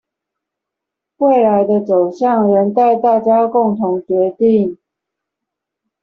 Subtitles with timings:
[1.17, 4.79] 未來的走向仍待大家共同決定